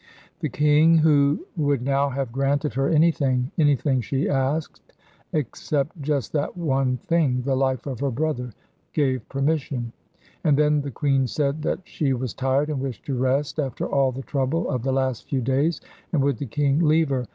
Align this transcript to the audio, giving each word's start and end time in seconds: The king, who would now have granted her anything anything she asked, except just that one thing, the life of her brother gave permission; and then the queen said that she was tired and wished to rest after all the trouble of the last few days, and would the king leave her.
The 0.39 0.49
king, 0.49 0.97
who 0.97 1.45
would 1.55 1.83
now 1.83 2.09
have 2.09 2.31
granted 2.31 2.73
her 2.73 2.89
anything 2.89 3.51
anything 3.59 4.01
she 4.01 4.27
asked, 4.27 4.81
except 5.31 6.01
just 6.01 6.33
that 6.33 6.57
one 6.57 6.97
thing, 6.97 7.43
the 7.43 7.55
life 7.55 7.85
of 7.85 7.99
her 7.99 8.09
brother 8.09 8.49
gave 8.93 9.29
permission; 9.29 9.93
and 10.43 10.57
then 10.57 10.81
the 10.81 10.89
queen 10.89 11.27
said 11.27 11.61
that 11.61 11.81
she 11.83 12.13
was 12.13 12.33
tired 12.33 12.71
and 12.71 12.79
wished 12.81 13.05
to 13.05 13.15
rest 13.15 13.59
after 13.59 13.85
all 13.87 14.11
the 14.11 14.23
trouble 14.23 14.67
of 14.71 14.81
the 14.81 14.91
last 14.91 15.29
few 15.29 15.39
days, 15.39 15.81
and 16.11 16.23
would 16.23 16.39
the 16.39 16.47
king 16.47 16.79
leave 16.79 17.09
her. 17.09 17.27